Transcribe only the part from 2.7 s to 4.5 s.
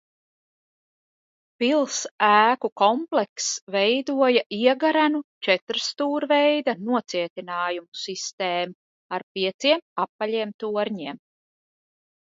komplekss veidoja